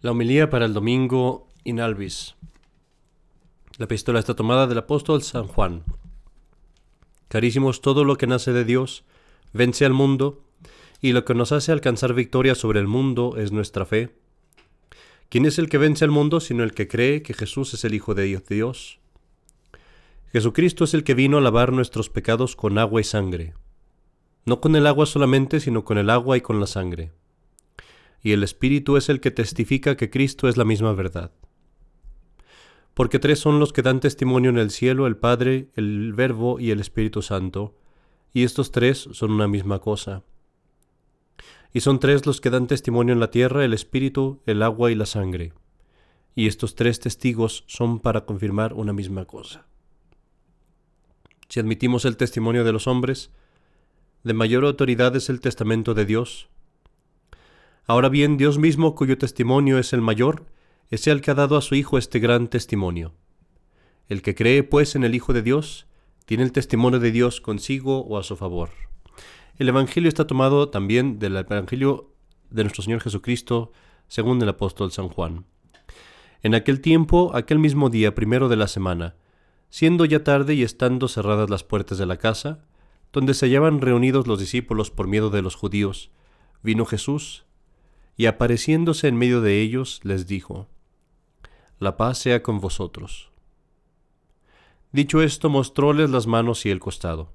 [0.00, 2.36] La homilía para el domingo in albis.
[3.78, 5.82] La epístola está tomada del apóstol San Juan.
[7.26, 9.02] Carísimos, todo lo que nace de Dios
[9.52, 10.44] vence al mundo,
[11.00, 14.14] y lo que nos hace alcanzar victoria sobre el mundo es nuestra fe.
[15.30, 17.92] ¿Quién es el que vence al mundo sino el que cree que Jesús es el
[17.92, 19.00] Hijo de Dios?
[20.30, 23.54] Jesucristo es el que vino a lavar nuestros pecados con agua y sangre.
[24.44, 27.10] No con el agua solamente, sino con el agua y con la sangre
[28.28, 31.32] y el Espíritu es el que testifica que Cristo es la misma verdad.
[32.92, 36.70] Porque tres son los que dan testimonio en el cielo, el Padre, el Verbo y
[36.70, 37.74] el Espíritu Santo,
[38.34, 40.24] y estos tres son una misma cosa.
[41.72, 44.94] Y son tres los que dan testimonio en la tierra, el Espíritu, el agua y
[44.94, 45.54] la sangre.
[46.34, 49.66] Y estos tres testigos son para confirmar una misma cosa.
[51.48, 53.30] Si admitimos el testimonio de los hombres,
[54.22, 56.50] de mayor autoridad es el testamento de Dios,
[57.90, 60.44] Ahora bien, Dios mismo, cuyo testimonio es el mayor,
[60.90, 63.14] es el que ha dado a su Hijo este gran testimonio.
[64.08, 65.86] El que cree, pues, en el Hijo de Dios,
[66.26, 68.72] tiene el testimonio de Dios consigo o a su favor.
[69.56, 72.12] El Evangelio está tomado también del Evangelio
[72.50, 73.72] de nuestro Señor Jesucristo,
[74.06, 75.46] según el apóstol San Juan.
[76.42, 79.16] En aquel tiempo, aquel mismo día primero de la semana,
[79.70, 82.66] siendo ya tarde y estando cerradas las puertas de la casa,
[83.14, 86.10] donde se hallaban reunidos los discípulos por miedo de los judíos,
[86.62, 87.47] vino Jesús,
[88.18, 90.66] y apareciéndose en medio de ellos les dijo,
[91.78, 93.30] La paz sea con vosotros.
[94.90, 97.32] Dicho esto, mostróles las manos y el costado.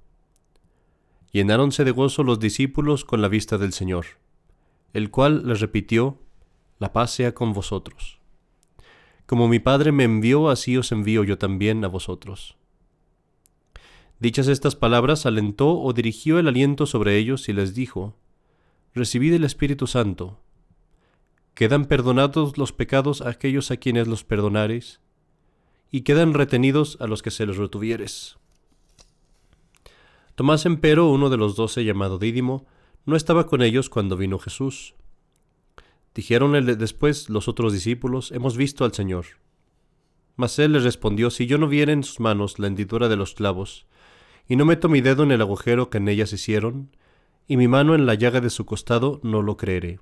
[1.32, 4.06] Llenáronse de gozo los discípulos con la vista del Señor,
[4.92, 6.20] el cual les repitió,
[6.80, 8.20] La paz sea con vosotros.
[9.26, 12.58] Como mi Padre me envió, así os envío yo también a vosotros.
[14.20, 18.18] Dichas estas palabras, alentó o dirigió el aliento sobre ellos y les dijo,
[18.94, 20.43] Recibid el Espíritu Santo,
[21.54, 25.02] Quedan perdonados los pecados a aquellos a quienes los perdonares,
[25.92, 28.38] y quedan retenidos a los que se les retuvieres.
[30.36, 32.66] Tomás empero, uno de los doce llamado Dídimo,
[33.06, 34.96] no estaba con ellos cuando vino Jesús.
[36.16, 39.26] Dijeronle después los otros discípulos, hemos visto al Señor.
[40.36, 43.36] Mas él les respondió, si yo no viera en sus manos la hendidura de los
[43.36, 43.86] clavos,
[44.48, 46.96] y no meto mi dedo en el agujero que en ellas hicieron,
[47.48, 50.00] y mi mano en la llaga de su costado, no lo creeré.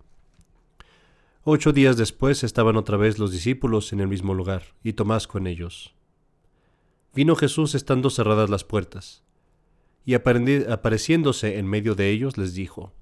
[1.44, 5.48] Ocho días después estaban otra vez los discípulos en el mismo lugar, y Tomás con
[5.48, 5.96] ellos.
[7.16, 9.24] Vino Jesús estando cerradas las puertas,
[10.06, 12.94] y apareciéndose en medio de ellos les dijo,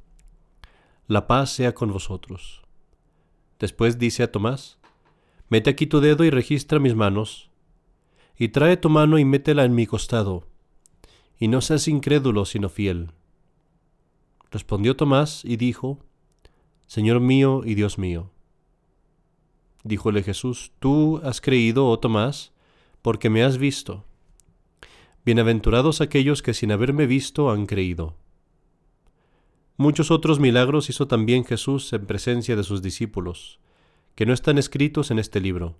[1.05, 2.61] La paz sea con vosotros.
[3.59, 4.79] Después dice a Tomás,
[5.49, 7.49] Mete aquí tu dedo y registra mis manos,
[8.37, 10.47] y trae tu mano y métela en mi costado,
[11.37, 13.11] y no seas incrédulo sino fiel.
[14.49, 15.99] Respondió Tomás y dijo,
[16.89, 18.31] Señor mío y Dios mío.
[19.83, 22.51] Díjole Jesús, Tú has creído, oh Tomás,
[23.03, 24.05] porque me has visto.
[25.23, 28.15] Bienaventurados aquellos que sin haberme visto han creído.
[29.77, 33.59] Muchos otros milagros hizo también Jesús en presencia de sus discípulos,
[34.15, 35.75] que no están escritos en este libro.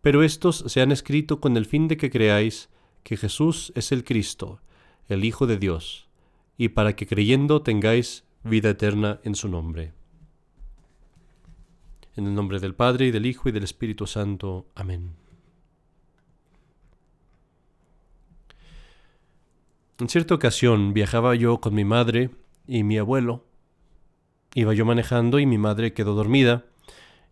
[0.00, 2.70] Pero estos se han escrito con el fin de que creáis
[3.02, 4.62] que Jesús es el Cristo,
[5.08, 6.08] el Hijo de Dios,
[6.56, 9.92] y para que creyendo tengáis vida eterna en su nombre.
[12.16, 14.66] En el nombre del Padre, y del Hijo, y del Espíritu Santo.
[14.74, 15.14] Amén.
[19.98, 22.30] En cierta ocasión viajaba yo con mi madre
[22.66, 23.44] y mi abuelo.
[24.54, 26.64] Iba yo manejando y mi madre quedó dormida.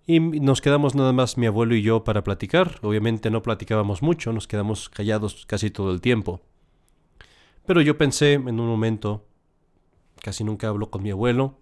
[0.07, 2.79] Y nos quedamos nada más mi abuelo y yo para platicar.
[2.83, 6.43] Obviamente no platicábamos mucho, nos quedamos callados casi todo el tiempo.
[7.67, 9.27] Pero yo pensé en un momento,
[10.21, 11.59] casi nunca hablo con mi abuelo,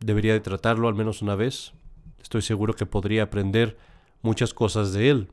[0.00, 1.72] debería de tratarlo al menos una vez.
[2.20, 3.78] Estoy seguro que podría aprender
[4.22, 5.32] muchas cosas de él.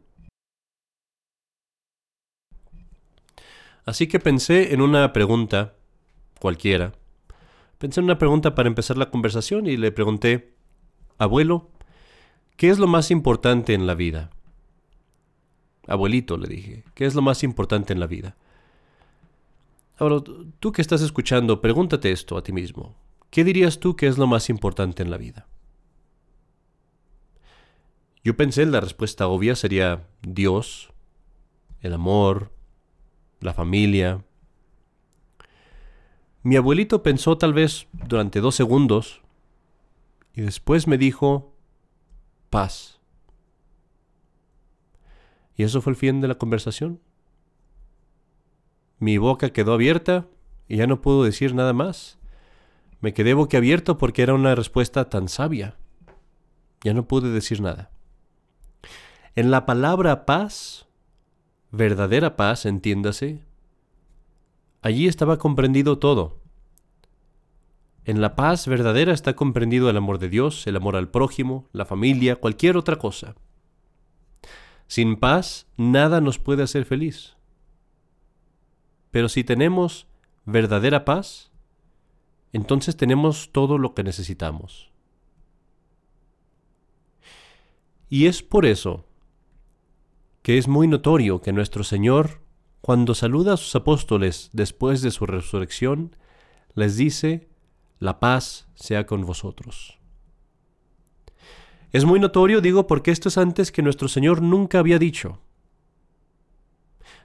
[3.85, 5.75] Así que pensé en una pregunta,
[6.39, 6.93] cualquiera.
[7.77, 10.53] Pensé en una pregunta para empezar la conversación y le pregunté,
[11.17, 11.69] Abuelo,
[12.57, 14.29] ¿qué es lo más importante en la vida?
[15.87, 18.35] Abuelito, le dije, ¿qué es lo más importante en la vida?
[19.97, 20.21] Ahora,
[20.59, 22.93] tú que estás escuchando, pregúntate esto a ti mismo.
[23.29, 25.47] ¿Qué dirías tú que es lo más importante en la vida?
[28.23, 30.91] Yo pensé la respuesta obvia sería Dios,
[31.81, 32.51] el amor,
[33.39, 34.25] la familia.
[36.43, 39.21] Mi abuelito pensó tal vez durante dos segundos
[40.33, 41.53] y después me dijo
[42.49, 42.99] paz.
[45.55, 47.01] Y eso fue el fin de la conversación.
[48.99, 50.27] Mi boca quedó abierta
[50.67, 52.19] y ya no puedo decir nada más.
[52.99, 55.75] Me quedé boquiabierto porque era una respuesta tan sabia.
[56.83, 57.91] Ya no pude decir nada.
[59.35, 60.87] En la palabra paz,
[61.71, 63.43] verdadera paz, entiéndase,
[64.81, 66.39] allí estaba comprendido todo.
[68.05, 71.85] En la paz verdadera está comprendido el amor de Dios, el amor al prójimo, la
[71.85, 73.35] familia, cualquier otra cosa.
[74.87, 77.35] Sin paz, nada nos puede hacer feliz.
[79.11, 80.07] Pero si tenemos
[80.45, 81.46] verdadera paz,
[82.53, 84.91] entonces tenemos todo lo que necesitamos.
[88.09, 89.05] Y es por eso
[90.41, 92.41] que es muy notorio que nuestro Señor,
[92.79, 96.15] cuando saluda a sus apóstoles después de su resurrección,
[96.73, 97.49] les dice,
[97.99, 99.99] la paz sea con vosotros.
[101.91, 105.39] Es muy notorio, digo, porque esto es antes que nuestro Señor nunca había dicho.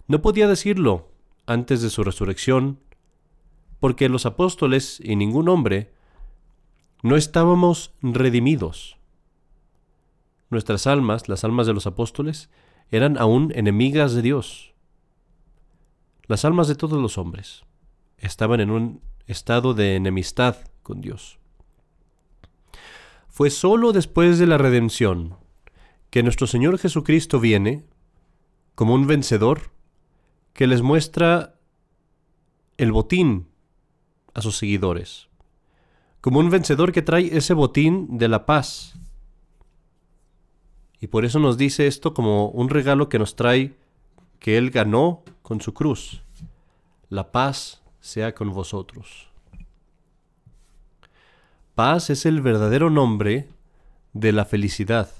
[0.08, 1.10] No podía decirlo
[1.46, 2.80] antes de su resurrección,
[3.82, 5.92] porque los apóstoles y ningún hombre
[7.02, 8.96] no estábamos redimidos.
[10.50, 12.48] Nuestras almas, las almas de los apóstoles,
[12.92, 14.72] eran aún enemigas de Dios.
[16.28, 17.64] Las almas de todos los hombres
[18.18, 21.40] estaban en un estado de enemistad con Dios.
[23.28, 25.38] Fue sólo después de la redención
[26.10, 27.84] que nuestro Señor Jesucristo viene
[28.76, 29.72] como un vencedor
[30.52, 31.58] que les muestra
[32.76, 33.50] el botín
[34.34, 35.28] a sus seguidores,
[36.20, 38.94] como un vencedor que trae ese botín de la paz.
[41.00, 43.74] Y por eso nos dice esto como un regalo que nos trae
[44.38, 46.22] que Él ganó con su cruz.
[47.08, 49.28] La paz sea con vosotros.
[51.74, 53.48] Paz es el verdadero nombre
[54.12, 55.10] de la felicidad.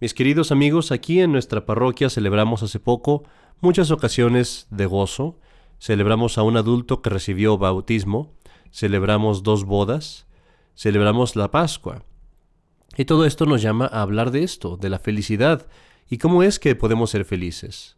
[0.00, 3.24] Mis queridos amigos, aquí en nuestra parroquia celebramos hace poco
[3.60, 5.38] muchas ocasiones de gozo.
[5.80, 8.34] Celebramos a un adulto que recibió bautismo,
[8.70, 10.26] celebramos dos bodas,
[10.76, 12.04] celebramos la Pascua.
[12.98, 15.66] Y todo esto nos llama a hablar de esto, de la felicidad,
[16.10, 17.96] y cómo es que podemos ser felices.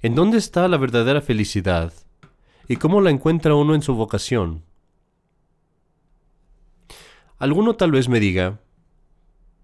[0.00, 1.92] ¿En dónde está la verdadera felicidad?
[2.68, 4.62] ¿Y cómo la encuentra uno en su vocación?
[7.38, 8.60] Alguno tal vez me diga,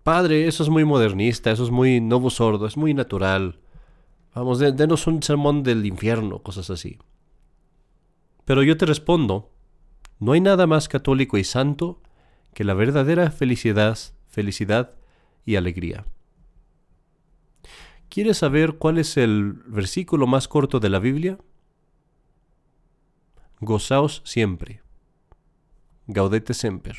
[0.03, 3.61] Padre, eso es muy modernista, eso es muy nuevo sordo, es muy natural.
[4.35, 6.99] Vamos, denos un sermón del infierno, cosas así.
[8.49, 9.53] Pero yo te respondo,
[10.21, 12.01] no hay nada más católico y santo
[12.55, 14.95] que la verdadera felicidad, felicidad
[15.45, 16.07] y alegría.
[18.09, 21.37] ¿Quieres saber cuál es el versículo más corto de la Biblia?
[23.61, 24.81] Gozaos siempre.
[26.07, 26.97] Gaudete semper.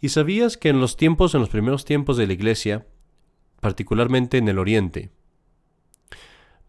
[0.00, 2.86] ¿Y sabías que en los tiempos, en los primeros tiempos de la Iglesia,
[3.60, 5.12] particularmente en el Oriente,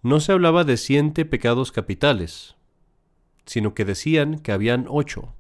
[0.02, 2.56] no se hablaba de siete pecados capitales,
[3.46, 5.34] sino que decían que habían ocho.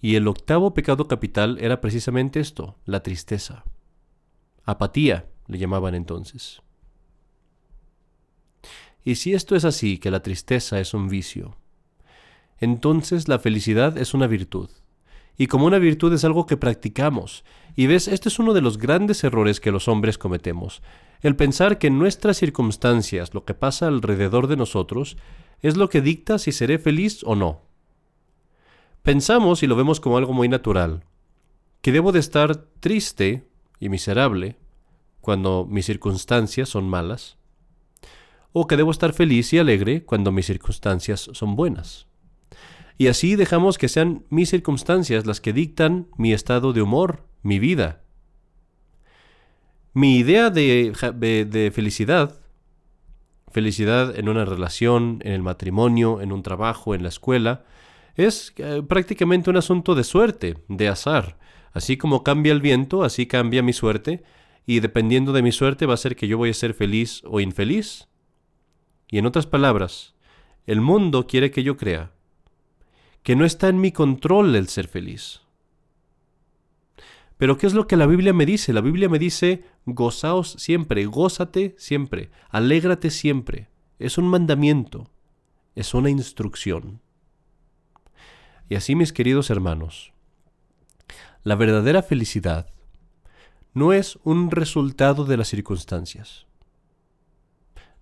[0.00, 3.64] Y el octavo pecado capital era precisamente esto, la tristeza.
[4.64, 6.62] Apatía le llamaban entonces.
[9.04, 11.56] Y si esto es así, que la tristeza es un vicio,
[12.58, 14.70] entonces la felicidad es una virtud
[15.36, 17.44] y como una virtud es algo que practicamos.
[17.74, 20.82] Y ves, este es uno de los grandes errores que los hombres cometemos,
[21.22, 25.16] el pensar que en nuestras circunstancias, lo que pasa alrededor de nosotros,
[25.60, 27.62] es lo que dicta si seré feliz o no.
[29.02, 31.04] Pensamos, y lo vemos como algo muy natural,
[31.80, 33.48] que debo de estar triste
[33.80, 34.56] y miserable
[35.20, 37.38] cuando mis circunstancias son malas,
[38.52, 42.06] o que debo estar feliz y alegre cuando mis circunstancias son buenas
[43.02, 47.58] y así dejamos que sean mis circunstancias las que dictan mi estado de humor, mi
[47.58, 48.01] vida.
[49.94, 52.40] Mi idea de, felicidad,
[53.50, 57.64] felicidad en una relación, en el matrimonio, en un trabajo, en la escuela,
[58.14, 61.38] es eh, prácticamente un asunto de suerte, de azar.
[61.72, 64.22] Así como cambia el viento, así cambia mi suerte,
[64.66, 67.40] y dependiendo de mi suerte va a ser que yo voy a ser feliz o
[67.40, 68.08] infeliz.
[69.08, 70.14] Y en otras palabras,
[70.66, 72.12] el mundo quiere que yo crea
[73.22, 75.42] que no está en mi control el ser feliz.
[77.38, 78.72] Pero ¿qué es lo que la Biblia me dice?
[78.72, 83.68] La Biblia me dice, gozaos siempre, gózate siempre, alégrate siempre.
[83.98, 85.10] Es un mandamiento,
[85.74, 87.00] es una instrucción.
[88.68, 90.12] Y así, mis queridos hermanos,
[91.42, 92.72] la verdadera felicidad
[93.74, 96.46] no es un resultado de las circunstancias,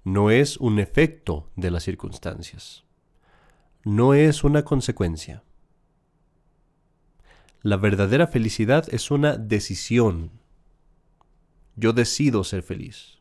[0.05, 2.85] no es un efecto de las circunstancias
[3.85, 5.43] no es una consecuencia.
[7.63, 10.40] La verdadera felicidad es una decisión.
[11.81, 13.19] Yo decido ser feliz.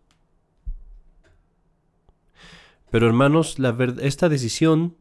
[2.91, 3.55] Pero hermanos,
[4.01, 4.97] esta decisión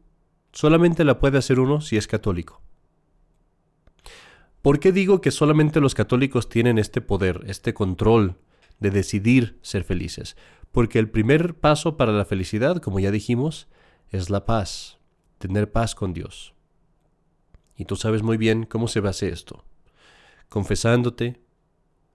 [0.53, 2.61] solamente la puede hacer uno si es católico.
[4.61, 8.37] ¿Por qué digo que solamente los católicos tienen este poder, este control
[8.79, 10.37] de decidir ser felices?
[10.71, 13.67] Porque el primer paso para la felicidad, como ya dijimos,
[14.09, 14.99] es la paz,
[15.37, 16.53] tener paz con Dios.
[17.75, 19.65] Y tú sabes muy bien cómo se hacer esto.
[20.47, 21.41] Confesándote,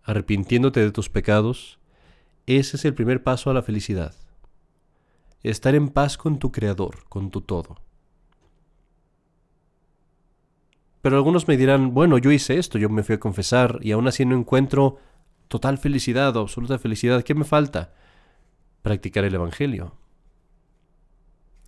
[0.04, 1.78] arrepintiéndote de tus pecados,
[2.46, 4.14] ese es el primer paso a la felicidad.
[5.42, 7.76] Estar en paz con tu Creador, con tu todo.
[11.02, 14.08] Pero algunos me dirán, bueno, yo hice esto, yo me fui a confesar y aún
[14.08, 14.98] así no encuentro
[15.48, 17.22] total felicidad o absoluta felicidad.
[17.22, 17.92] ¿Qué me falta?
[18.80, 19.94] Practicar el Evangelio.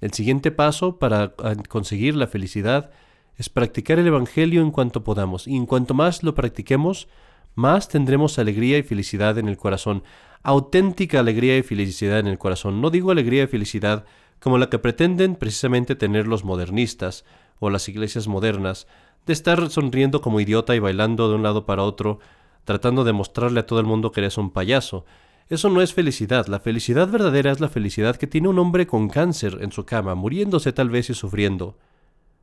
[0.01, 1.35] El siguiente paso para
[1.69, 2.91] conseguir la felicidad
[3.37, 5.47] es practicar el Evangelio en cuanto podamos.
[5.47, 7.09] Y en cuanto más lo practiquemos,
[7.57, 10.05] más tendremos alegría y felicidad en el corazón.
[10.43, 12.81] Auténtica alegría y felicidad en el corazón.
[12.81, 14.05] No digo alegría y felicidad
[14.39, 17.25] como la que pretenden precisamente tener los modernistas
[17.59, 18.87] o las iglesias modernas,
[19.25, 22.21] de estar sonriendo como idiota y bailando de un lado para otro,
[22.65, 25.07] tratando de mostrarle a todo el mundo que eres un payaso.
[25.49, 26.47] Eso no es felicidad.
[26.49, 30.15] La felicidad verdadera es la felicidad que tiene un hombre con cáncer en su cama,
[30.15, 31.79] muriéndose tal vez y sufriendo,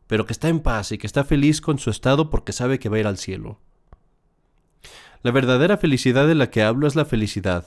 [0.07, 2.89] pero que está en paz y que está feliz con su estado porque sabe que
[2.89, 3.59] va a ir al cielo.
[5.23, 7.65] La verdadera felicidad de la que hablo es la felicidad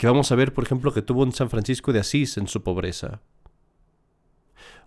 [0.00, 2.62] que vamos a ver, por ejemplo, que tuvo un San Francisco de Asís en su
[2.62, 3.20] pobreza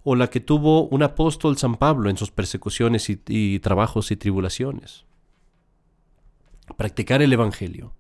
[0.04, 5.06] o la que tuvo un apóstol San Pablo en sus persecuciones y, trabajos y tribulaciones.
[6.78, 7.94] Practicar el Evangelio.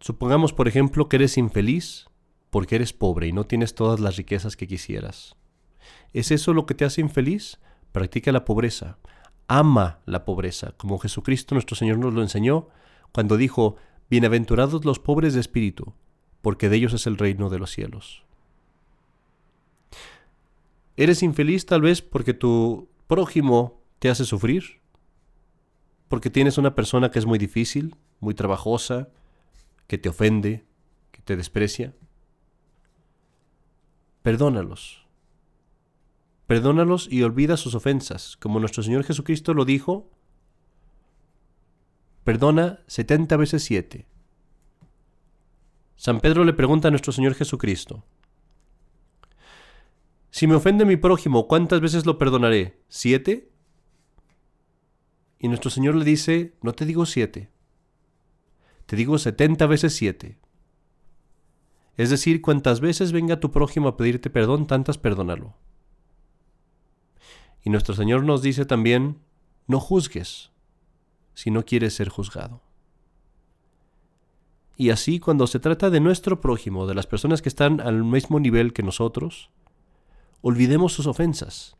[0.00, 2.08] Supongamos, por ejemplo, que eres infeliz
[2.48, 5.36] porque eres pobre y no tienes todas las riquezas que quisieras.
[6.14, 7.60] ¿Es eso lo que te hace infeliz?
[7.92, 8.96] Practica la pobreza.
[9.52, 12.68] Ama la pobreza, como Jesucristo nuestro Señor nos lo enseñó
[13.10, 13.74] cuando dijo,
[14.08, 15.92] Bienaventurados los pobres de espíritu,
[16.40, 18.22] porque de ellos es el reino de los cielos.
[20.96, 24.80] ¿Eres infeliz tal vez porque tu prójimo te hace sufrir?
[26.06, 29.08] ¿Porque tienes una persona que es muy difícil, muy trabajosa,
[29.88, 30.64] que te ofende,
[31.10, 31.92] que te desprecia?
[34.22, 35.09] Perdónalos.
[36.50, 40.10] Perdónalos y olvida sus ofensas, como nuestro Señor Jesucristo lo dijo.
[42.24, 44.08] Perdona setenta veces siete.
[45.94, 48.02] San Pedro le pregunta a nuestro Señor Jesucristo,
[50.32, 52.80] si me ofende mi prójimo, ¿cuántas veces lo perdonaré?
[52.88, 53.52] ¿Siete?
[55.38, 57.48] Y nuestro Señor le dice, no te digo siete,
[58.86, 60.40] te digo setenta veces siete.
[61.96, 65.54] Es decir, cuantas veces venga tu prójimo a pedirte perdón, tantas perdónalo.
[67.62, 69.18] Y nuestro Señor nos dice también,
[69.66, 70.50] no juzgues
[71.34, 72.62] si no quieres ser juzgado.
[74.76, 78.40] Y así cuando se trata de nuestro prójimo, de las personas que están al mismo
[78.40, 79.50] nivel que nosotros,
[80.42, 81.76] Olvidemos sus ofensas,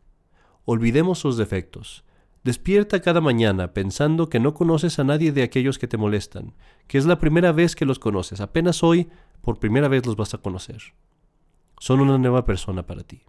[0.66, 2.04] olvidemos sus defectos.
[2.44, 6.52] Despierta cada mañana pensando que no conoces a nadie de aquellos que te molestan,
[6.86, 9.08] que es la primera vez que los conoces, apenas hoy
[9.40, 10.82] por primera vez los vas a conocer.
[11.78, 13.22] Son una nueva persona para ti.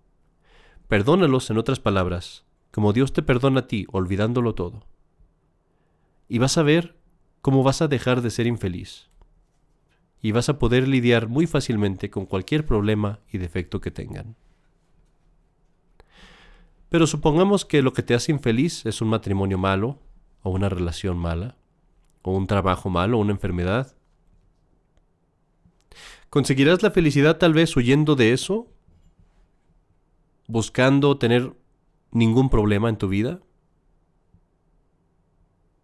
[0.91, 4.83] Perdónalos, en otras palabras, como Dios te perdona a ti, olvidándolo todo.
[6.27, 6.97] Y vas a ver
[7.41, 9.09] cómo vas a dejar de ser infeliz.
[10.21, 14.35] Y vas a poder lidiar muy fácilmente con cualquier problema y defecto que tengan.
[16.89, 19.97] Pero supongamos que lo que te hace infeliz es un matrimonio malo,
[20.43, 21.55] o una relación mala,
[22.21, 23.95] o un trabajo malo, o una enfermedad.
[26.29, 28.67] ¿Conseguirás la felicidad tal vez huyendo de eso?
[30.51, 31.55] ¿Buscando tener
[32.11, 33.39] ningún problema en tu vida?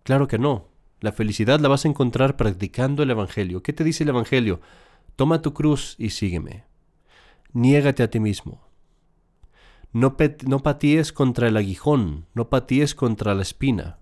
[0.04, 0.68] Claro que no.
[1.00, 3.64] La felicidad la vas a encontrar practicando el Evangelio.
[3.64, 4.60] ¿Qué te dice el Evangelio?
[5.16, 6.66] Toma tu cruz y sígueme.
[7.54, 8.68] Niégate a ti mismo.
[9.94, 14.00] No, patíes contra el aguijón, no patíes contra la espina.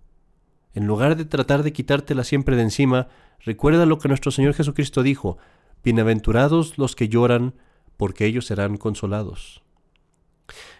[0.73, 3.07] En lugar de tratar de quitártela siempre de encima,
[3.39, 5.37] recuerda lo que nuestro Señor Jesucristo dijo,
[5.83, 7.53] Bienaventurados los que lloran,
[7.97, 9.64] porque ellos serán consolados.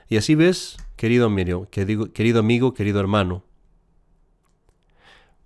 [0.08, 3.44] Y así ves, querido amigo, querido amigo, querido hermano,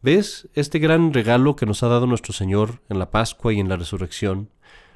[0.02, 3.68] ¿Ves este gran regalo que nos ha dado nuestro Señor en la Pascua y en
[3.68, 4.50] la Resurrección?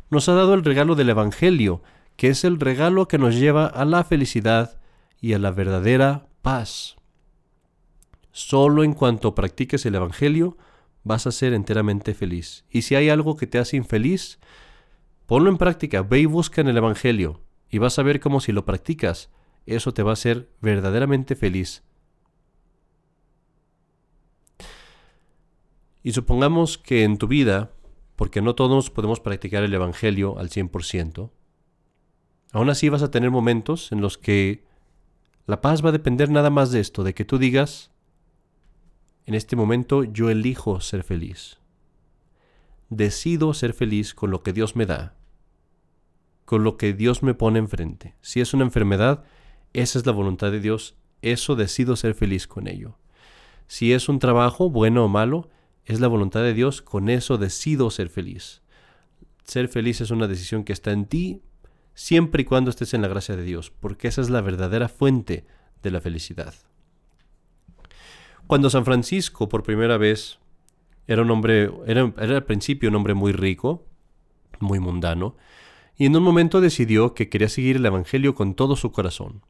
[0.09, 1.83] Nos ha dado el regalo del Evangelio,
[2.15, 4.79] que es el regalo que nos lleva a la felicidad
[5.19, 6.95] y a la verdadera paz.
[8.31, 10.57] Solo en cuanto practiques el Evangelio
[11.03, 12.63] vas a ser enteramente feliz.
[12.69, 14.39] Y si hay algo que te hace infeliz,
[15.25, 17.41] ponlo en práctica, ve y busca en el Evangelio
[17.73, 19.31] y vas a ver cómo si lo practicas,
[19.65, 21.81] eso te va a hacer verdaderamente feliz.
[26.03, 27.71] Y supongamos que en tu vida,
[28.15, 31.31] porque no todos podemos practicar el Evangelio al 100%,
[32.51, 34.63] Aún así vas a tener momentos en los que
[35.47, 37.89] La paz va a depender nada más de esto, de que tú digas,
[39.25, 41.57] en este momento yo elijo ser feliz.
[42.89, 45.15] Decido ser feliz con lo que Dios me da,
[46.53, 48.13] con lo que Dios me pone enfrente.
[48.21, 49.23] Si es una enfermedad,
[49.73, 52.99] esa es la voluntad de Dios, eso decido ser feliz con ello.
[53.65, 55.49] Si es un trabajo, bueno o malo,
[55.83, 58.61] es la voluntad de Dios, con eso decido ser feliz.
[59.45, 61.41] Ser feliz es una decisión que está en ti
[61.95, 65.47] siempre y cuando estés en la gracia de Dios, porque esa es la verdadera fuente
[65.81, 66.53] de la felicidad.
[68.45, 70.37] Cuando San Francisco por primera vez
[71.07, 73.87] era un hombre, era, era al principio un hombre muy rico,
[74.59, 75.35] muy mundano,
[75.97, 79.41] y en un momento decidió que quería seguir el Evangelio con todo su corazón.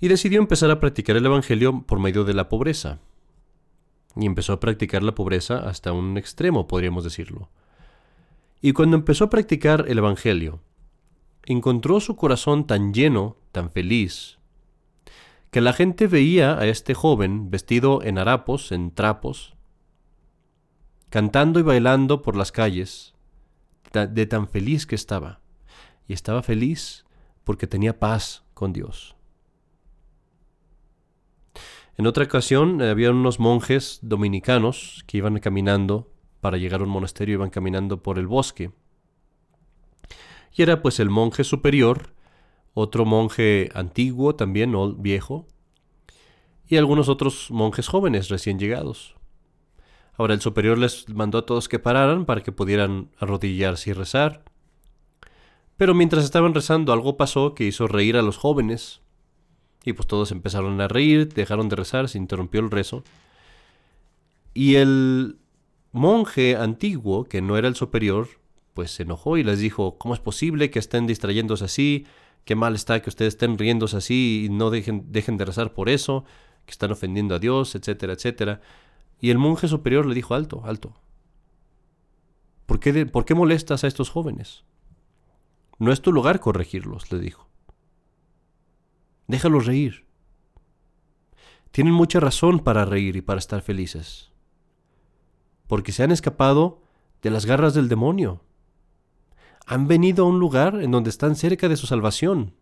[0.00, 2.98] Y decidió empezar a practicar el Evangelio por medio de la pobreza.
[4.16, 7.50] Y empezó a practicar la pobreza hasta un extremo, podríamos decirlo.
[8.60, 10.60] Y cuando empezó a practicar el Evangelio,
[11.44, 14.38] encontró su corazón tan lleno, tan feliz,
[15.50, 19.54] que la gente veía a este joven vestido en harapos, en trapos,
[21.10, 23.13] cantando y bailando por las calles,
[23.94, 25.40] de tan feliz que estaba.
[26.06, 27.04] Y estaba feliz
[27.44, 29.16] porque tenía paz con Dios.
[31.96, 36.10] En otra ocasión eh, había unos monjes dominicanos que iban caminando
[36.40, 38.72] para llegar a un monasterio, iban caminando por el bosque.
[40.52, 42.12] Y era pues el monje superior,
[42.74, 45.46] otro monje antiguo también, viejo,
[46.66, 49.14] y algunos otros monjes jóvenes recién llegados.
[50.16, 54.44] Ahora el superior les mandó a todos que pararan para que pudieran arrodillarse y rezar.
[55.76, 59.00] Pero mientras estaban rezando algo pasó que hizo reír a los jóvenes.
[59.84, 63.02] Y pues todos empezaron a reír, dejaron de rezar, se interrumpió el rezo.
[64.54, 65.36] Y el
[65.92, 68.28] monje antiguo, que no era el superior,
[68.72, 72.06] pues se enojó y les dijo, ¿cómo es posible que estén distrayéndose así?
[72.44, 75.88] Qué mal está que ustedes estén riéndose así y no dejen, dejen de rezar por
[75.88, 76.24] eso,
[76.66, 78.60] que están ofendiendo a Dios, etcétera, etcétera.
[79.20, 80.94] Y el monje superior le dijo, alto, alto.
[82.66, 84.64] ¿Por qué, ¿Por qué molestas a estos jóvenes?
[85.78, 87.48] No es tu lugar corregirlos, le dijo.
[89.26, 90.06] Déjalos reír.
[91.70, 94.30] Tienen mucha razón para reír y para estar felices.
[95.66, 96.82] Porque se han escapado
[97.22, 98.42] de las garras del demonio.
[99.66, 102.54] Han venido a un lugar en donde están cerca de su salvación.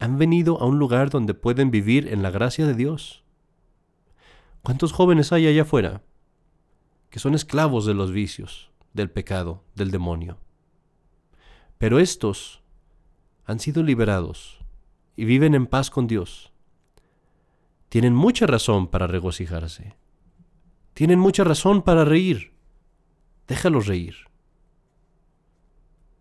[0.00, 3.23] Han venido a un lugar donde pueden vivir en la gracia de Dios.
[4.64, 6.00] ¿Cuántos jóvenes hay allá afuera
[7.10, 10.38] que son esclavos de los vicios, del pecado, del demonio?
[11.76, 12.62] Pero estos
[13.44, 14.64] han sido liberados
[15.16, 16.50] y viven en paz con Dios.
[17.90, 19.96] Tienen mucha razón para regocijarse.
[20.94, 22.54] Tienen mucha razón para reír.
[23.46, 24.16] Déjalos reír.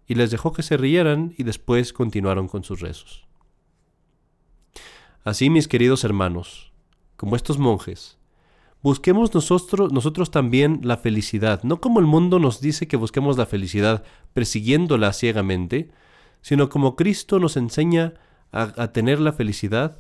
[0.05, 3.25] Y les dejó que se rieran y después continuaron con sus rezos.
[5.23, 6.73] Así, mis queridos hermanos,
[7.15, 8.19] como estos monjes,
[8.83, 13.45] busquemos nosotros, nosotros también la felicidad, no como el mundo nos dice que busquemos la
[13.45, 15.89] felicidad persiguiéndola ciegamente,
[16.41, 18.15] sino como Cristo nos enseña
[18.51, 19.99] a, a tener la felicidad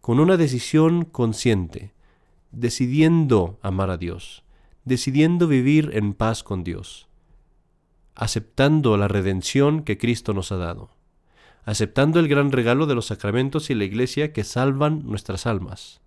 [0.00, 1.92] con una decisión consciente,
[2.52, 4.44] decidiendo amar a Dios,
[4.84, 7.08] decidiendo vivir en paz con Dios,
[8.14, 10.92] aceptando la redención que Cristo nos ha dado,
[11.64, 16.00] aceptando el gran regalo de los sacramentos y la Iglesia que salvan nuestras almas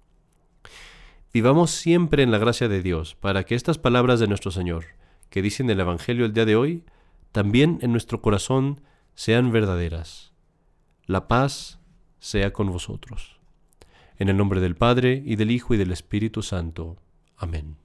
[1.34, 4.86] Vivamos siempre en la gracia de Dios, para que estas palabras de nuestro Señor,
[5.32, 6.84] que dicen el Evangelio el día de hoy,
[7.32, 8.82] también en nuestro corazón
[9.16, 10.32] sean verdaderas.
[11.08, 11.80] La paz
[12.20, 13.40] sea con vosotros.
[14.20, 16.98] En el nombre del Padre, y del Hijo, y del Espíritu Santo.
[17.36, 17.78] Amén.